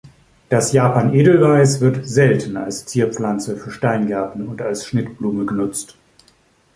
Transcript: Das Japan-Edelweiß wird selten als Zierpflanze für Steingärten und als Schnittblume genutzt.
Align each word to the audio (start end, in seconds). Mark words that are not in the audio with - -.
Das 0.49 0.71
Japan-Edelweiß 0.73 1.79
wird 1.79 2.07
selten 2.09 2.57
als 2.57 2.87
Zierpflanze 2.87 3.55
für 3.55 3.69
Steingärten 3.69 4.47
und 4.47 4.59
als 4.59 4.87
Schnittblume 4.87 5.45
genutzt. 5.45 5.95